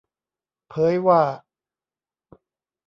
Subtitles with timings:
[0.69, 1.21] เผยว่า